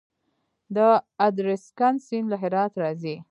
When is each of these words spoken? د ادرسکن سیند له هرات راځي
د 0.75 0.77
ادرسکن 1.27 1.93
سیند 2.07 2.27
له 2.31 2.37
هرات 2.43 2.73
راځي 2.83 3.15